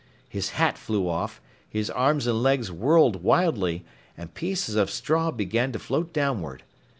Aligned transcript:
His 0.27 0.49
hat 0.57 0.79
flew 0.79 1.07
off, 1.07 1.39
his 1.69 1.91
arms 1.91 2.25
and 2.25 2.41
legs 2.41 2.71
whirled 2.71 3.21
wildly, 3.21 3.85
and 4.17 4.33
pieces 4.33 4.73
of 4.75 4.89
straw 4.89 5.29
began 5.29 5.71
to 5.73 5.77
float 5.77 6.11
downward. 6.11 6.63